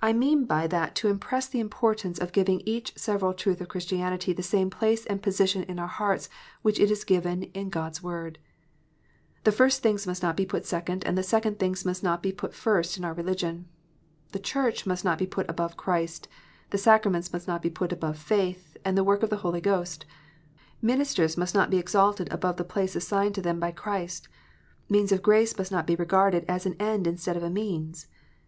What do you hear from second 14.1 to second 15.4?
The Church must not be